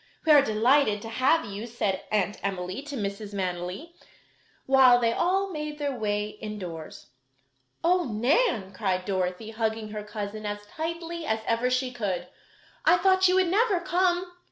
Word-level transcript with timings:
"We 0.25 0.31
are 0.31 0.41
delighted 0.41 0.99
to 1.03 1.09
have 1.09 1.45
you," 1.45 1.67
said 1.67 2.05
Aunt 2.09 2.39
Emily 2.43 2.81
to 2.81 2.95
Mrs. 2.97 3.35
Manily, 3.35 3.93
while 4.65 4.99
they 4.99 5.13
all 5.13 5.51
made 5.51 5.77
their 5.77 5.95
way 5.95 6.29
indoors. 6.41 7.11
"Oh, 7.83 8.05
Nan!" 8.05 8.73
cried 8.73 9.05
Dorothy, 9.05 9.51
hugging 9.51 9.89
her 9.89 10.03
cousin 10.03 10.43
as 10.43 10.65
tightly 10.65 11.27
as 11.27 11.41
ever 11.45 11.69
she 11.69 11.91
could, 11.91 12.25
"I 12.83 12.97
thought 12.97 13.27
you 13.27 13.35
would 13.35 13.49
never 13.49 13.79
come!" 13.79 14.25